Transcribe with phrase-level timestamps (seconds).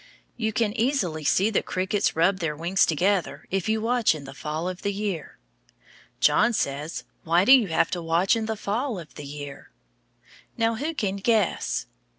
[0.35, 4.33] You can easily see the crickets rub their wings together if you watch in the
[4.33, 5.37] fall of the year.
[6.19, 9.69] John says, Why do you have to watch in the fall of the year?
[10.57, 11.85] Now who can guess?